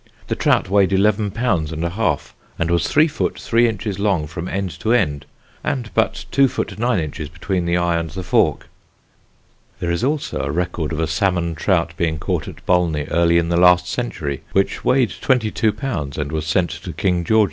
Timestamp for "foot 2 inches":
3.07-3.99